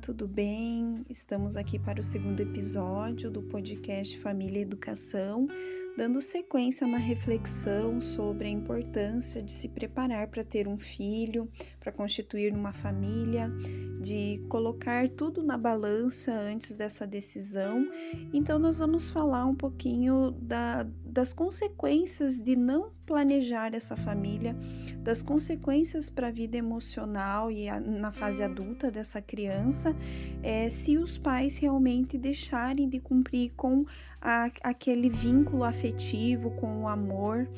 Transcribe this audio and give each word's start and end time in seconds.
tudo 0.00 0.26
bem? 0.26 1.04
Estamos 1.10 1.58
aqui 1.58 1.78
para 1.78 2.00
o 2.00 2.04
segundo 2.04 2.40
episódio 2.40 3.30
do 3.30 3.42
podcast 3.42 4.18
Família 4.20 4.60
e 4.60 4.62
Educação, 4.62 5.46
dando 5.94 6.22
sequência 6.22 6.86
na 6.86 6.96
reflexão 6.96 8.00
sobre 8.00 8.46
a 8.46 8.50
importância 8.50 9.42
de 9.42 9.52
se 9.52 9.68
preparar 9.68 10.28
para 10.28 10.42
ter 10.42 10.66
um 10.66 10.78
filho, 10.78 11.50
para 11.78 11.92
constituir 11.92 12.54
uma 12.54 12.72
família, 12.72 13.52
de 14.00 14.42
colocar 14.48 15.06
tudo 15.10 15.42
na 15.42 15.58
balança 15.58 16.32
antes 16.32 16.74
dessa 16.74 17.06
decisão. 17.06 17.86
Então, 18.32 18.58
nós 18.58 18.78
vamos 18.78 19.10
falar 19.10 19.44
um 19.44 19.54
pouquinho 19.54 20.30
da, 20.30 20.82
das 21.10 21.32
consequências 21.32 22.40
de 22.40 22.54
não 22.56 22.90
planejar 23.04 23.74
essa 23.74 23.96
família, 23.96 24.56
das 25.02 25.22
consequências 25.22 26.08
para 26.08 26.28
a 26.28 26.30
vida 26.30 26.56
emocional 26.56 27.50
e 27.50 27.68
a, 27.68 27.80
na 27.80 28.12
fase 28.12 28.42
adulta 28.42 28.90
dessa 28.90 29.20
criança, 29.20 29.94
é, 30.42 30.68
se 30.68 30.96
os 30.96 31.18
pais 31.18 31.56
realmente 31.56 32.16
deixarem 32.16 32.88
de 32.88 33.00
cumprir 33.00 33.52
com 33.56 33.84
a, 34.20 34.50
aquele 34.62 35.08
vínculo 35.08 35.64
afetivo, 35.64 36.50
com 36.52 36.82
o 36.82 36.88
amor. 36.88 37.48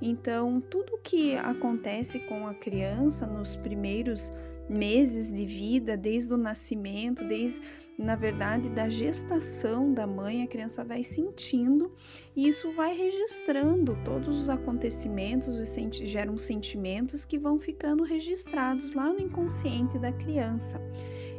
Então, 0.00 0.60
tudo 0.60 1.00
que 1.02 1.36
acontece 1.36 2.20
com 2.20 2.46
a 2.46 2.54
criança 2.54 3.26
nos 3.26 3.56
primeiros 3.56 4.32
meses 4.68 5.32
de 5.32 5.44
vida, 5.44 5.96
desde 5.96 6.32
o 6.32 6.36
nascimento, 6.36 7.24
desde 7.24 7.60
na 8.00 8.16
verdade 8.16 8.70
da 8.70 8.88
gestação 8.88 9.92
da 9.92 10.06
mãe, 10.06 10.42
a 10.42 10.46
criança 10.46 10.82
vai 10.82 11.02
sentindo 11.02 11.92
e 12.34 12.48
isso 12.48 12.72
vai 12.72 12.96
registrando 12.96 13.96
todos 14.04 14.38
os 14.38 14.48
acontecimentos, 14.48 15.58
os 15.58 15.68
senti 15.68 16.06
geram 16.06 16.38
sentimentos 16.38 17.26
que 17.26 17.38
vão 17.38 17.60
ficando 17.60 18.02
registrados 18.02 18.94
lá 18.94 19.12
no 19.12 19.20
inconsciente 19.20 19.98
da 19.98 20.12
criança. 20.12 20.80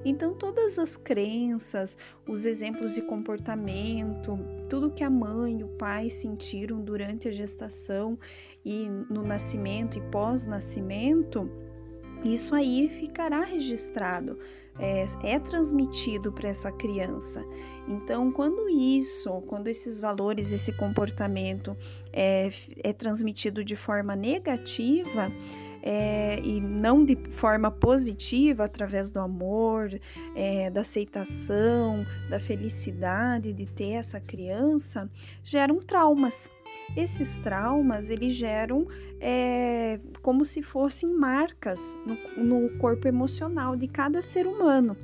Então, 0.06 0.34
todas 0.34 0.78
as 0.78 0.98
crenças, 0.98 1.98
os 2.28 2.46
exemplos 2.46 2.94
de 2.94 3.02
comportamento, 3.02 4.38
tudo 4.70 4.92
que 4.92 5.04
a 5.04 5.10
mãe 5.10 5.60
e 5.60 5.64
o 5.64 5.68
pai 5.68 6.10
sentiram 6.10 6.82
durante 6.82 7.28
a 7.28 7.32
gestação 7.32 8.18
e 8.64 8.88
no 9.10 9.24
nascimento 9.24 9.98
e 9.98 10.02
pós-nascimento, 10.12 11.50
isso 12.24 12.56
aí 12.56 12.88
ficará 12.88 13.44
registrado, 13.44 14.38
é, 14.80 15.06
é 15.24 15.40
transmitido 15.40 16.32
para 16.32 16.50
essa 16.50 16.72
criança. 16.72 17.44
Então, 17.88 18.32
quando 18.32 18.70
isso, 18.70 19.42
quando 19.48 19.68
esses 19.68 20.00
valores, 20.00 20.52
esse 20.52 20.72
comportamento 20.74 21.76
é, 22.14 22.50
é 22.84 22.94
transmitido 22.94 23.64
de 23.64 23.76
forma 23.76 24.16
negativa, 24.16 25.32
é, 25.84 26.40
e 26.44 26.62
não 26.62 27.04
de 27.04 27.16
forma 27.16 27.72
positiva, 27.72 28.66
através 28.66 29.12
do 29.12 29.20
amor, 29.20 29.90
é, 30.36 30.70
da 30.70 30.82
aceitação, 30.82 32.06
da 32.30 32.40
felicidade 32.40 33.52
de 33.52 33.66
ter 33.66 33.94
essa 33.94 34.20
criança, 34.20 35.08
geram 35.44 35.80
traumas. 35.80 36.50
Esses 36.96 37.38
traumas 37.38 38.10
eles 38.10 38.34
geram 38.34 38.88
é, 39.20 40.00
como 40.22 40.44
se 40.44 40.62
fossem 40.62 41.10
marcas 41.10 41.96
no, 42.06 42.44
no 42.44 42.78
corpo 42.78 43.08
emocional 43.08 43.76
de 43.76 43.88
cada 43.88 44.22
ser 44.22 44.46
humano. 44.46 44.98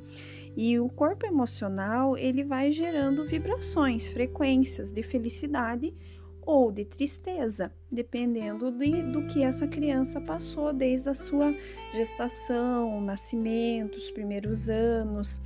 E 0.56 0.78
o 0.78 0.88
corpo 0.88 1.24
emocional 1.24 2.16
ele 2.16 2.44
vai 2.44 2.72
gerando 2.72 3.24
vibrações, 3.24 4.08
frequências 4.08 4.90
de 4.90 5.02
felicidade 5.02 5.94
ou 6.42 6.72
de 6.72 6.84
tristeza, 6.84 7.70
dependendo 7.92 8.70
de, 8.70 9.02
do 9.02 9.26
que 9.26 9.42
essa 9.42 9.68
criança 9.68 10.18
passou 10.18 10.72
desde 10.72 11.10
a 11.10 11.14
sua 11.14 11.54
gestação, 11.92 13.00
nascimento, 13.02 13.96
os 13.96 14.10
primeiros 14.10 14.70
anos. 14.70 15.40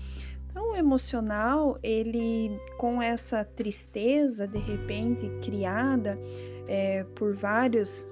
Então, 0.53 0.73
o 0.73 0.77
emocional, 0.77 1.79
ele 1.83 2.61
com 2.77 3.03
essa 3.03 3.43
tristeza 3.43 4.47
de 4.47 4.59
repente 4.59 5.27
criada 5.43 6.19
é, 6.69 7.05
por 7.15 7.35
várias 7.35 8.07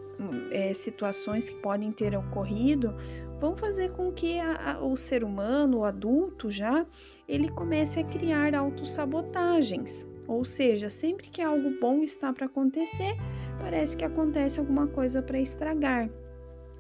é, 0.51 0.73
situações 0.73 1.51
que 1.51 1.57
podem 1.57 1.93
ter 1.93 2.17
ocorrido, 2.17 2.95
vão 3.39 3.55
fazer 3.55 3.93
com 3.93 4.11
que 4.11 4.39
a, 4.41 4.73
a, 4.73 4.85
o 4.85 4.97
ser 4.97 5.23
humano, 5.23 5.79
o 5.79 5.85
adulto 5.85 6.51
já, 6.51 6.87
ele 7.29 7.51
comece 7.51 8.01
a 8.01 8.05
criar 8.05 8.55
autossabotagens. 8.55 10.09
Ou 10.27 10.43
seja, 10.45 10.89
sempre 10.89 11.29
que 11.29 11.43
algo 11.43 11.79
bom 11.79 12.03
está 12.03 12.33
para 12.33 12.47
acontecer, 12.47 13.17
parece 13.59 13.97
que 13.97 14.05
acontece 14.05 14.61
alguma 14.61 14.87
coisa 14.87 15.21
para 15.21 15.39
estragar, 15.39 16.09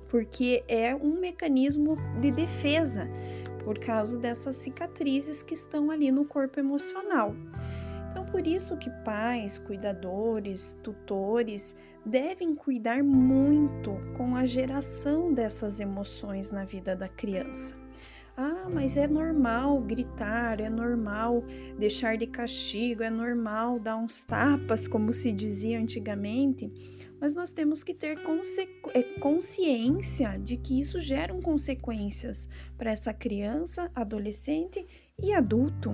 porque 0.08 0.64
é 0.68 0.94
um 0.94 1.18
mecanismo 1.20 1.96
de 2.20 2.30
defesa 2.30 3.06
por 3.64 3.78
causa 3.78 4.18
dessas 4.18 4.56
cicatrizes 4.56 5.42
que 5.42 5.54
estão 5.54 5.90
ali 5.90 6.10
no 6.10 6.24
corpo 6.24 6.58
emocional. 6.58 7.34
Então, 8.10 8.24
por 8.26 8.46
isso 8.46 8.76
que 8.76 8.90
pais, 9.04 9.58
cuidadores, 9.58 10.78
tutores 10.82 11.76
devem 12.04 12.54
cuidar 12.54 13.02
muito 13.04 13.92
com 14.16 14.34
a 14.34 14.44
geração 14.44 15.32
dessas 15.32 15.80
emoções 15.80 16.50
na 16.50 16.64
vida 16.64 16.96
da 16.96 17.08
criança. 17.08 17.79
Ah, 18.36 18.68
mas 18.72 18.96
é 18.96 19.06
normal 19.06 19.80
gritar, 19.82 20.60
é 20.60 20.70
normal 20.70 21.44
deixar 21.78 22.16
de 22.16 22.26
castigo, 22.26 23.02
é 23.02 23.10
normal 23.10 23.78
dar 23.78 23.96
uns 23.96 24.22
tapas, 24.22 24.88
como 24.88 25.12
se 25.12 25.32
dizia 25.32 25.78
antigamente 25.78 26.72
mas 27.20 27.34
nós 27.34 27.50
temos 27.50 27.84
que 27.84 27.92
ter 27.92 28.18
é, 28.94 29.02
consciência 29.20 30.38
de 30.42 30.56
que 30.56 30.80
isso 30.80 30.98
gera 30.98 31.34
consequências 31.34 32.48
para 32.78 32.90
essa 32.90 33.12
criança, 33.12 33.90
adolescente 33.94 34.84
e 35.22 35.34
adulto. 35.34 35.92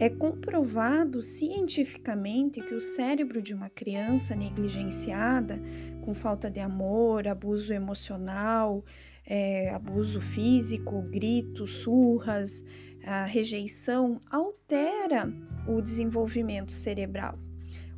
É 0.00 0.08
comprovado 0.08 1.22
cientificamente 1.22 2.60
que 2.60 2.74
o 2.74 2.80
cérebro 2.80 3.40
de 3.40 3.54
uma 3.54 3.70
criança 3.70 4.34
negligenciada, 4.34 5.60
com 6.04 6.14
falta 6.14 6.50
de 6.50 6.58
amor, 6.58 7.28
abuso 7.28 7.72
emocional, 7.72 8.84
é, 9.30 9.70
abuso 9.70 10.20
físico, 10.20 11.00
gritos, 11.02 11.76
surras, 11.76 12.62
a 13.04 13.24
rejeição, 13.24 14.20
altera 14.30 15.32
o 15.66 15.80
desenvolvimento 15.80 16.72
cerebral 16.72 17.38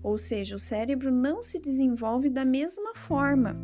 ou 0.03 0.19
seja, 0.19 0.57
o 0.57 0.59
cérebro 0.59 1.11
não 1.11 1.43
se 1.43 1.61
desenvolve 1.61 2.29
da 2.29 2.45
mesma 2.45 2.95
forma. 2.95 3.57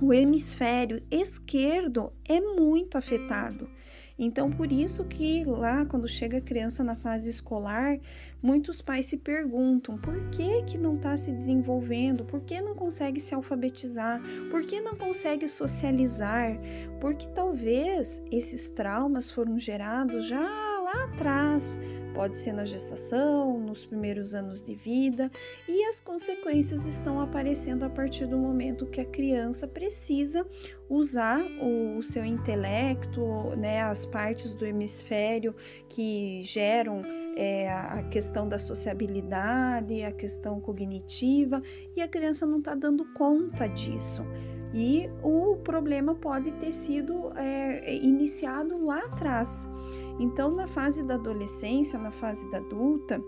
O 0.00 0.12
hemisfério 0.12 1.02
esquerdo 1.10 2.12
é 2.28 2.40
muito 2.40 2.98
afetado. 2.98 3.68
Então, 4.22 4.50
por 4.50 4.70
isso 4.70 5.02
que 5.06 5.44
lá, 5.44 5.86
quando 5.86 6.06
chega 6.06 6.36
a 6.36 6.40
criança 6.42 6.84
na 6.84 6.94
fase 6.94 7.30
escolar, 7.30 7.98
muitos 8.42 8.82
pais 8.82 9.06
se 9.06 9.16
perguntam 9.16 9.96
por 9.96 10.28
que, 10.28 10.62
que 10.64 10.76
não 10.76 10.96
está 10.96 11.16
se 11.16 11.32
desenvolvendo, 11.32 12.22
por 12.26 12.42
que 12.42 12.60
não 12.60 12.74
consegue 12.74 13.18
se 13.18 13.34
alfabetizar, 13.34 14.20
por 14.50 14.60
que 14.60 14.78
não 14.78 14.94
consegue 14.94 15.48
socializar, 15.48 16.54
porque 17.00 17.26
talvez 17.28 18.22
esses 18.30 18.68
traumas 18.68 19.30
foram 19.30 19.58
gerados 19.58 20.26
já 20.26 20.69
lá 20.92 21.04
atrás, 21.04 21.78
Pode 22.14 22.36
ser 22.36 22.52
na 22.52 22.64
gestação, 22.64 23.60
nos 23.60 23.86
primeiros 23.86 24.34
anos 24.34 24.60
de 24.60 24.74
vida, 24.74 25.30
e 25.68 25.84
as 25.84 26.00
consequências 26.00 26.84
estão 26.84 27.20
aparecendo 27.20 27.84
a 27.84 27.88
partir 27.88 28.26
do 28.26 28.36
momento 28.36 28.86
que 28.86 29.00
a 29.00 29.04
criança 29.04 29.68
precisa 29.68 30.44
usar 30.88 31.40
o, 31.62 32.02
seu 32.02 32.24
intelecto, 32.24 33.22
né, 33.56 33.82
as 33.82 34.04
partes 34.04 34.52
do 34.52 34.66
hemisfério 34.66 35.54
que 35.88 36.42
geram 36.42 37.02
é, 37.36 37.70
a 37.70 38.02
questão 38.10 38.48
da 38.48 38.58
sociabilidade, 38.58 40.02
a 40.02 40.12
questão 40.12 40.60
cognitiva, 40.60 41.62
e 41.94 42.02
a 42.02 42.08
criança 42.08 42.44
não 42.44 42.58
está 42.58 42.74
dando 42.74 43.04
conta 43.14 43.68
disso. 43.68 44.24
E 44.74 45.08
o 45.22 45.56
problema 45.56 46.14
pode 46.14 46.52
ter 46.52 46.72
sido 46.72 47.32
é, 47.36 47.94
iniciado 47.94 48.84
lá 48.84 48.98
atrás. 48.98 49.66
Então, 50.20 50.54
na 50.54 50.66
fase 50.66 51.02
da 51.02 51.14
adolescência, 51.14 51.98
na 51.98 52.10
fase 52.10 52.48
da 52.50 52.58
adulta, 52.58 53.18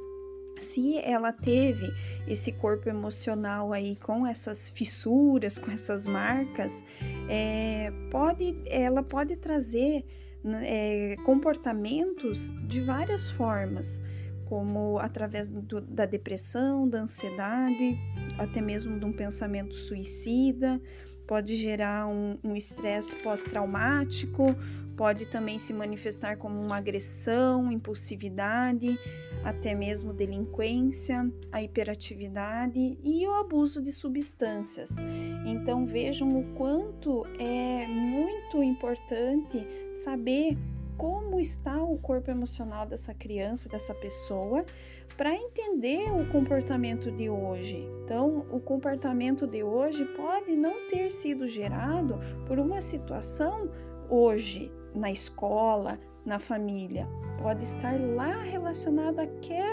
se 0.58 0.98
ela 0.98 1.32
teve 1.32 1.90
esse 2.28 2.52
corpo 2.52 2.86
emocional 2.86 3.72
aí 3.72 3.96
com 3.96 4.26
essas 4.26 4.68
fissuras, 4.68 5.58
com 5.58 5.70
essas 5.70 6.06
marcas, 6.06 6.84
é, 7.30 7.90
pode, 8.10 8.54
ela 8.66 9.02
pode 9.02 9.36
trazer 9.36 10.04
né, 10.44 11.12
é, 11.12 11.16
comportamentos 11.24 12.52
de 12.68 12.82
várias 12.82 13.30
formas, 13.30 13.98
como 14.44 14.98
através 14.98 15.48
do, 15.48 15.80
da 15.80 16.04
depressão, 16.04 16.86
da 16.86 17.00
ansiedade, 17.00 17.98
até 18.38 18.60
mesmo 18.60 19.00
de 19.00 19.06
um 19.06 19.12
pensamento 19.12 19.74
suicida, 19.74 20.78
pode 21.26 21.56
gerar 21.56 22.06
um 22.06 22.54
estresse 22.54 23.16
pós-traumático, 23.16 24.44
Pode 25.02 25.26
também 25.26 25.58
se 25.58 25.72
manifestar 25.72 26.37
como 26.37 26.62
uma 26.64 26.76
agressão, 26.76 27.72
impulsividade, 27.72 28.96
até 29.43 29.75
mesmo 29.75 30.12
delinquência, 30.12 31.28
a 31.50 31.60
hiperatividade 31.60 32.96
e 33.02 33.26
o 33.26 33.34
abuso 33.34 33.82
de 33.82 33.90
substâncias. 33.90 34.99
Então 35.44 35.84
vejam 35.87 36.38
o 36.38 36.54
quanto 36.54 37.26
é 37.37 37.84
muito 37.88 38.62
importante 38.62 39.66
saber 39.93 40.56
como 40.96 41.40
está 41.40 41.82
o 41.82 41.99
corpo 41.99 42.31
emocional 42.31 42.87
dessa 42.87 43.12
criança, 43.12 43.69
dessa 43.69 43.93
pessoa, 43.93 44.64
para 45.16 45.34
entender 45.34 46.12
o 46.12 46.31
comportamento 46.31 47.10
de 47.10 47.28
hoje. 47.28 47.84
Então, 48.04 48.46
o 48.52 48.60
comportamento 48.60 49.49
de 49.49 49.64
hoje 49.64 50.04
pode 50.14 50.54
não 50.54 50.87
ter 50.87 51.10
sido 51.10 51.49
gerado 51.49 52.20
por 52.46 52.60
uma 52.60 52.81
situação 52.81 53.69
hoje 54.08 54.70
na 54.94 55.10
escola, 55.10 55.98
na 56.24 56.38
família, 56.38 57.08
pode 57.42 57.64
estar 57.64 58.00
lá 58.00 58.40
relacionada 58.42 59.28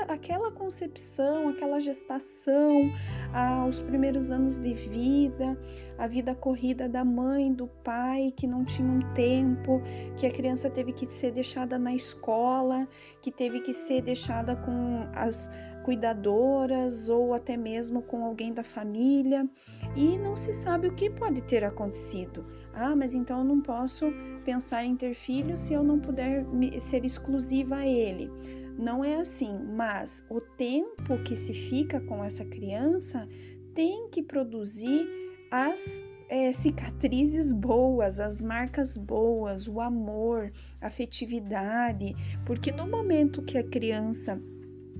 àquela 0.07 0.51
concepção, 0.51 1.49
àquela 1.49 1.79
gestação, 1.79 2.91
aos 3.31 3.79
primeiros 3.79 4.31
anos 4.31 4.57
de 4.57 4.73
vida, 4.73 5.55
a 5.97 6.07
vida 6.07 6.33
corrida 6.33 6.89
da 6.89 7.05
mãe, 7.05 7.53
do 7.53 7.67
pai 7.67 8.33
que 8.35 8.47
não 8.47 8.65
tinham 8.65 8.99
tempo, 9.13 9.81
que 10.17 10.25
a 10.25 10.31
criança 10.31 10.69
teve 10.69 10.91
que 10.91 11.05
ser 11.05 11.31
deixada 11.31 11.77
na 11.77 11.93
escola, 11.93 12.87
que 13.21 13.31
teve 13.31 13.59
que 13.59 13.71
ser 13.71 14.01
deixada 14.01 14.55
com 14.55 15.07
as 15.13 15.49
cuidadoras 15.83 17.09
ou 17.09 17.33
até 17.33 17.57
mesmo 17.57 18.01
com 18.01 18.23
alguém 18.23 18.53
da 18.53 18.63
família 18.63 19.47
e 19.95 20.17
não 20.17 20.35
se 20.35 20.53
sabe 20.53 20.87
o 20.87 20.93
que 20.93 21.09
pode 21.09 21.41
ter 21.41 21.63
acontecido. 21.63 22.45
Ah, 22.73 22.95
mas 22.95 23.15
então 23.15 23.39
eu 23.39 23.43
não 23.43 23.59
posso 23.59 24.05
pensar 24.45 24.83
em 24.83 24.95
ter 24.95 25.13
filhos 25.13 25.59
se 25.61 25.73
eu 25.73 25.83
não 25.83 25.99
puder 25.99 26.45
ser 26.79 27.03
exclusiva 27.03 27.58
a 27.63 27.87
ele. 27.87 28.31
Não 28.77 29.03
é 29.03 29.15
assim, 29.15 29.57
mas 29.75 30.25
o 30.29 30.39
tempo 30.39 31.21
que 31.23 31.35
se 31.35 31.53
fica 31.53 31.99
com 31.99 32.23
essa 32.23 32.45
criança 32.45 33.27
tem 33.73 34.09
que 34.09 34.23
produzir 34.23 35.05
as 35.51 36.01
é, 36.29 36.51
cicatrizes 36.53 37.51
boas, 37.51 38.19
as 38.19 38.41
marcas 38.41 38.95
boas, 38.95 39.67
o 39.67 39.81
amor, 39.81 40.51
afetividade, 40.79 42.15
porque 42.45 42.71
no 42.71 42.87
momento 42.87 43.41
que 43.41 43.57
a 43.57 43.63
criança 43.63 44.39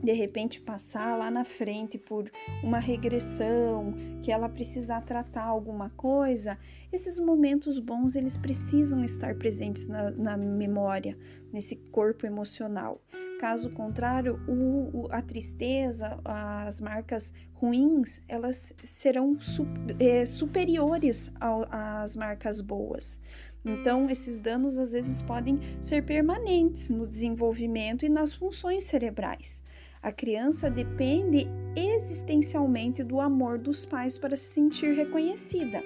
de 0.02 0.14
repente 0.14 0.62
passar 0.62 1.18
lá 1.18 1.30
na 1.30 1.44
frente 1.44 1.98
por 1.98 2.30
uma 2.64 2.80
regressão, 2.80 3.94
que 4.22 4.32
ela 4.32 4.48
precisar 4.48 5.02
tratar 5.02 5.44
alguma 5.44 5.90
coisa, 5.92 6.58
esses 6.92 7.20
momentos 7.20 7.80
bons 7.80 8.16
eles 8.16 8.38
precisam 8.38 9.04
estar 9.04 9.36
presentes 9.36 9.88
na, 9.88 10.12
na 10.12 10.38
memória, 10.38 11.18
nesse 11.52 11.76
corpo 11.76 12.26
emocional. 12.26 13.02
Caso 13.40 13.70
contrário, 13.70 14.38
o, 14.50 15.06
o, 15.06 15.08
a 15.12 15.22
tristeza, 15.22 16.20
as 16.26 16.82
marcas 16.82 17.32
ruins, 17.54 18.22
elas 18.28 18.74
serão 18.84 19.40
su, 19.40 19.66
é, 19.98 20.26
superiores 20.26 21.32
às 21.72 22.18
marcas 22.18 22.60
boas. 22.60 23.18
Então, 23.64 24.10
esses 24.10 24.40
danos 24.40 24.78
às 24.78 24.92
vezes 24.92 25.22
podem 25.22 25.60
ser 25.82 26.04
permanentes 26.04 26.90
no 26.90 27.08
desenvolvimento 27.08 28.06
e 28.06 28.10
nas 28.10 28.34
funções 28.34 28.86
cerebrais. 28.86 29.64
A 30.02 30.14
criança 30.14 30.70
depende 30.70 31.46
existencialmente 31.76 33.04
do 33.04 33.20
amor 33.20 33.58
dos 33.58 33.86
pais 33.86 34.18
para 34.18 34.36
se 34.36 34.46
sentir 34.46 34.94
reconhecida. 34.94 35.84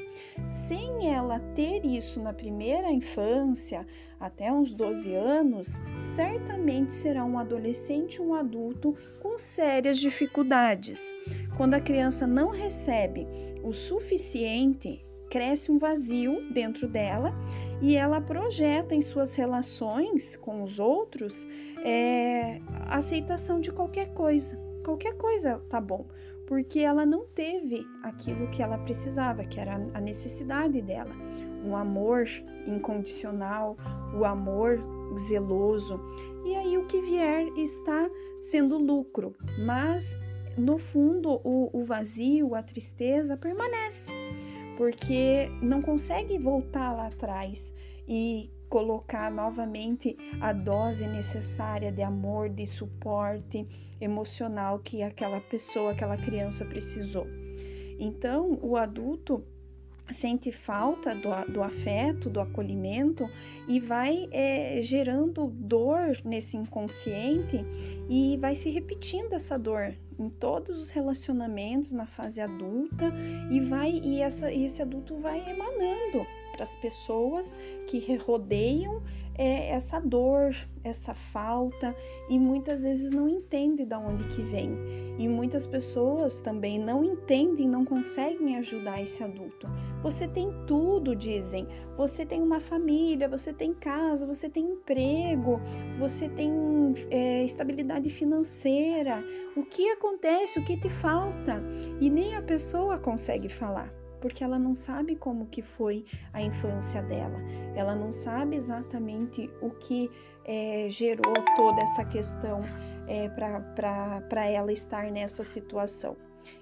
Sem 0.47 1.11
ela 1.11 1.39
ter 1.55 1.83
isso 1.83 2.21
na 2.21 2.31
primeira 2.31 2.91
infância, 2.91 3.87
até 4.19 4.51
uns 4.51 4.71
12 4.71 5.15
anos, 5.15 5.81
certamente 6.03 6.93
será 6.93 7.25
um 7.25 7.39
adolescente 7.39 8.21
um 8.21 8.35
adulto 8.35 8.95
com 9.19 9.35
sérias 9.37 9.97
dificuldades. 9.97 11.15
Quando 11.57 11.73
a 11.73 11.81
criança 11.81 12.27
não 12.27 12.49
recebe 12.49 13.27
o 13.63 13.73
suficiente, 13.73 15.03
cresce 15.31 15.71
um 15.71 15.79
vazio 15.79 16.47
dentro 16.53 16.87
dela 16.87 17.33
e 17.81 17.97
ela 17.97 18.21
projeta 18.21 18.93
em 18.93 19.01
suas 19.01 19.33
relações 19.33 20.35
com 20.35 20.61
os 20.61 20.79
outros 20.79 21.47
é, 21.83 22.61
a 22.87 22.97
aceitação 22.97 23.59
de 23.59 23.71
qualquer 23.71 24.13
coisa. 24.13 24.57
Qualquer 24.83 25.15
coisa 25.15 25.61
tá 25.69 25.79
bom, 25.79 26.05
porque 26.45 26.79
ela 26.79 27.05
não 27.05 27.25
teve 27.25 27.85
aquilo 28.03 28.49
que 28.49 28.61
ela 28.61 28.77
precisava, 28.79 29.43
que 29.43 29.59
era 29.59 29.75
a 29.93 30.01
necessidade 30.01 30.81
dela, 30.81 31.15
um 31.63 31.75
amor 31.75 32.25
incondicional, 32.67 33.77
o 34.13 34.25
amor 34.25 34.79
zeloso. 35.17 35.99
E 36.45 36.55
aí 36.55 36.77
o 36.77 36.85
que 36.85 37.01
vier 37.01 37.47
está 37.55 38.09
sendo 38.41 38.77
lucro, 38.77 39.33
mas 39.65 40.17
no 40.57 40.77
fundo 40.77 41.39
o, 41.45 41.69
o 41.71 41.85
vazio, 41.85 42.53
a 42.55 42.61
tristeza 42.61 43.37
permanece 43.37 44.13
porque 44.77 45.49
não 45.61 45.81
consegue 45.81 46.37
voltar 46.37 46.91
lá 46.93 47.07
atrás 47.07 47.73
e 48.07 48.49
colocar 48.73 49.29
novamente 49.29 50.17
a 50.41 50.51
dose 50.51 51.05
necessária 51.05 51.91
de 51.91 52.01
amor, 52.01 52.49
de 52.49 52.65
suporte 52.65 53.67
emocional 54.01 54.79
que 54.79 55.03
aquela 55.03 55.39
pessoa, 55.39 55.91
aquela 55.91 56.17
criança 56.17 56.65
precisou. 56.65 57.27
Então, 57.99 58.57
o 58.63 58.75
adulto 58.75 59.45
sente 60.09 60.51
falta 60.51 61.15
do, 61.15 61.29
do 61.51 61.63
afeto, 61.63 62.29
do 62.29 62.39
acolhimento 62.39 63.29
e 63.67 63.79
vai 63.79 64.27
é, 64.31 64.81
gerando 64.81 65.47
dor 65.47 66.17
nesse 66.25 66.57
inconsciente 66.57 67.63
e 68.09 68.37
vai 68.37 68.55
se 68.55 68.69
repetindo 68.69 69.33
essa 69.33 69.57
dor 69.57 69.95
em 70.19 70.29
todos 70.29 70.79
os 70.79 70.89
relacionamentos 70.91 71.93
na 71.93 72.05
fase 72.05 72.41
adulta 72.41 73.13
e 73.49 73.59
vai 73.61 73.91
e, 73.91 74.21
essa, 74.21 74.51
e 74.51 74.65
esse 74.65 74.81
adulto 74.81 75.15
vai 75.17 75.39
emanando 75.49 76.25
para 76.51 76.63
as 76.63 76.75
pessoas 76.75 77.55
que 77.87 78.15
rodeiam 78.17 79.01
é, 79.35 79.69
essa 79.69 79.99
dor, 79.99 80.55
essa 80.83 81.13
falta 81.13 81.95
e 82.29 82.37
muitas 82.37 82.83
vezes 82.83 83.09
não 83.09 83.27
entende 83.27 83.85
de 83.85 83.95
onde 83.95 84.27
que 84.27 84.41
vem. 84.41 84.71
E 85.17 85.27
muitas 85.27 85.65
pessoas 85.65 86.41
também 86.41 86.79
não 86.79 87.03
entendem, 87.03 87.67
não 87.67 87.85
conseguem 87.85 88.57
ajudar 88.57 89.01
esse 89.01 89.23
adulto. 89.23 89.67
Você 90.01 90.27
tem 90.27 90.51
tudo, 90.67 91.15
dizem. 91.15 91.67
Você 91.97 92.25
tem 92.25 92.41
uma 92.41 92.59
família, 92.59 93.27
você 93.27 93.53
tem 93.53 93.73
casa, 93.73 94.25
você 94.25 94.49
tem 94.49 94.65
emprego, 94.71 95.61
você 95.99 96.27
tem 96.29 96.51
é, 97.09 97.43
estabilidade 97.43 98.09
financeira. 98.09 99.23
O 99.55 99.63
que 99.63 99.89
acontece? 99.91 100.59
O 100.59 100.65
que 100.65 100.77
te 100.77 100.89
falta? 100.89 101.61
E 101.99 102.09
nem 102.09 102.35
a 102.35 102.41
pessoa 102.41 102.97
consegue 102.97 103.47
falar 103.47 104.02
porque 104.23 104.41
ela 104.41 104.57
não 104.57 104.73
sabe 104.73 105.17
como 105.17 105.47
que 105.47 105.61
foi 105.61 106.05
a 106.31 106.41
infância 106.41 107.01
dela, 107.03 107.37
ela 107.75 107.93
não 107.93 108.09
sabe 108.09 108.55
exatamente 108.55 109.51
o 109.61 109.69
que 109.69 110.09
é, 110.45 110.87
gerou 110.87 111.33
toda 111.57 111.81
essa 111.81 112.05
questão 112.05 112.61
é, 113.05 113.27
para 113.27 114.47
ela 114.47 114.71
estar 114.71 115.11
nessa 115.11 115.43
situação. 115.43 116.15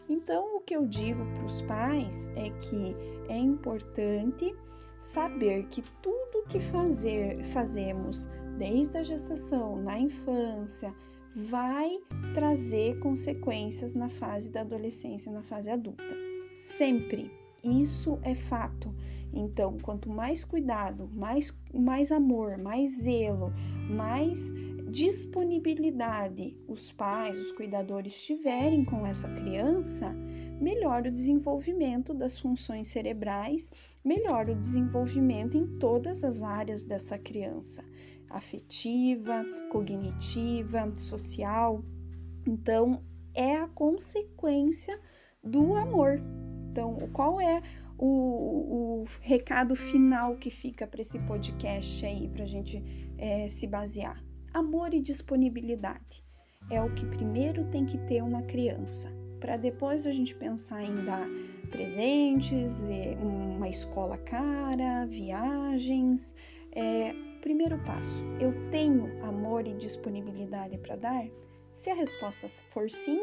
Então, 0.10 0.58
o 0.58 0.62
que 0.62 0.76
eu 0.76 0.88
digo 0.88 1.24
para 1.36 1.46
os 1.46 1.62
pais 1.62 2.28
é 2.36 2.50
que 2.50 2.96
é 3.30 3.38
importante 3.38 4.56
saber 4.98 5.68
que 5.68 5.84
tudo 6.02 6.44
que 6.50 6.60
fazer, 6.60 7.44
fazemos 7.44 8.28
desde 8.58 8.98
a 8.98 9.04
gestação, 9.04 9.76
na 9.84 10.00
infância, 10.00 10.92
vai 11.36 12.00
trazer 12.34 12.98
consequências 13.02 13.94
na 13.94 14.10
fase 14.10 14.50
da 14.50 14.62
adolescência, 14.62 15.32
na 15.32 15.44
fase 15.44 15.70
adulta. 15.70 16.16
Sempre. 16.56 17.41
Isso 17.64 18.20
é 18.24 18.34
fato. 18.34 18.94
Então, 19.34 19.78
quanto 19.82 20.10
mais 20.10 20.44
cuidado, 20.44 21.10
mais, 21.14 21.58
mais 21.74 22.12
amor, 22.12 22.58
mais 22.58 23.04
zelo, 23.04 23.54
mais 23.90 24.52
disponibilidade 24.92 26.58
os 26.68 26.92
pais, 26.92 27.38
os 27.40 27.52
cuidadores 27.54 28.22
tiverem 28.26 28.84
com 28.84 29.08
essa 29.08 29.30
criança, 29.30 30.14
melhor 30.60 31.08
o 31.08 31.12
desenvolvimento 31.12 32.14
das 32.14 32.38
funções 32.38 32.90
cerebrais, 32.90 33.72
melhor 34.04 34.50
o 34.50 34.56
desenvolvimento 34.56 35.56
em 35.56 35.66
todas 35.80 36.26
as 36.26 36.44
áreas 36.44 36.84
dessa 36.84 37.18
criança, 37.18 37.86
afetiva, 38.30 39.46
cognitiva, 39.72 40.92
social. 40.98 41.82
Então, 42.46 43.02
é 43.34 43.56
a 43.56 43.68
consequência 43.70 45.00
do 45.42 45.74
amor, 45.74 46.22
então, 46.72 46.96
qual 47.12 47.42
é 47.42 47.62
o, 47.98 49.02
o 49.02 49.06
recado 49.20 49.76
final 49.76 50.38
que 50.38 50.50
fica 50.50 50.88
para 50.88 51.02
esse 51.02 51.20
podcast 51.20 52.06
aí, 52.06 52.30
para 52.30 52.44
a 52.44 52.48
gente 52.48 52.82
é, 53.18 53.50
se 53.50 53.68
basear? 53.68 54.24
Amor 54.54 54.94
e 54.94 55.02
disponibilidade 55.02 56.24
é 56.70 56.82
o 56.82 56.94
que 56.94 57.06
primeiro 57.06 57.66
tem 57.66 57.86
que 57.86 57.98
ter 57.98 58.24
uma 58.24 58.42
criança, 58.44 59.12
para 59.42 59.58
depois 59.58 60.08
a 60.08 60.12
gente 60.12 60.34
pensar 60.36 60.82
em 60.82 61.04
dar 61.04 61.28
presentes, 61.70 62.84
uma 63.22 63.68
escola 63.68 64.18
cara, 64.18 65.06
viagens. 65.08 66.34
É, 66.74 67.14
primeiro 67.42 67.78
passo, 67.80 68.24
eu 68.40 68.54
tenho 68.70 69.22
amor 69.26 69.68
e 69.68 69.74
disponibilidade 69.74 70.78
para 70.78 70.96
dar? 70.96 71.28
Se 71.74 71.90
a 71.90 71.96
resposta 71.96 72.48
for 72.48 72.90
sim, 72.90 73.22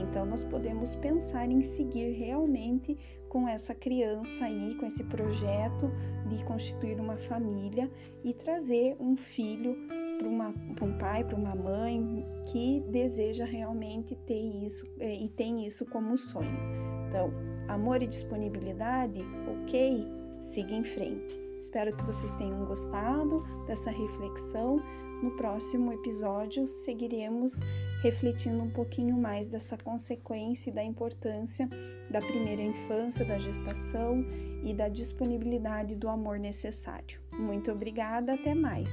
Então, 0.00 0.26
nós 0.26 0.44
podemos 0.44 0.94
pensar 0.94 1.50
em 1.50 1.62
seguir 1.62 2.12
realmente 2.12 2.96
com 3.28 3.48
essa 3.48 3.74
criança 3.74 4.44
aí, 4.44 4.74
com 4.76 4.86
esse 4.86 5.04
projeto 5.04 5.90
de 6.28 6.44
constituir 6.44 7.00
uma 7.00 7.16
família 7.16 7.90
e 8.24 8.32
trazer 8.32 8.96
um 9.00 9.16
filho 9.16 9.76
para 10.74 10.86
um 10.86 10.98
pai, 10.98 11.24
para 11.24 11.36
uma 11.36 11.54
mãe 11.54 12.24
que 12.50 12.80
deseja 12.90 13.44
realmente 13.44 14.16
ter 14.26 14.64
isso 14.64 14.86
é, 14.98 15.14
e 15.14 15.28
tem 15.28 15.66
isso 15.66 15.84
como 15.86 16.16
sonho. 16.16 16.56
Então, 17.08 17.30
amor 17.68 18.02
e 18.02 18.06
disponibilidade, 18.06 19.20
ok, 19.62 20.06
siga 20.40 20.74
em 20.74 20.84
frente. 20.84 21.38
Espero 21.58 21.96
que 21.96 22.04
vocês 22.04 22.32
tenham 22.32 22.64
gostado 22.66 23.42
dessa 23.66 23.90
reflexão. 23.90 24.80
No 25.22 25.30
próximo 25.32 25.92
episódio, 25.92 26.66
seguiremos 26.66 27.58
refletindo 28.02 28.62
um 28.62 28.70
pouquinho 28.70 29.16
mais 29.16 29.48
dessa 29.48 29.76
consequência 29.76 30.70
e 30.70 30.72
da 30.72 30.84
importância 30.84 31.68
da 32.10 32.20
primeira 32.20 32.62
infância, 32.62 33.24
da 33.24 33.38
gestação 33.38 34.24
e 34.62 34.74
da 34.74 34.88
disponibilidade 34.88 35.96
do 35.96 36.08
amor 36.08 36.38
necessário. 36.38 37.18
Muito 37.32 37.72
obrigada, 37.72 38.34
até 38.34 38.54
mais! 38.54 38.92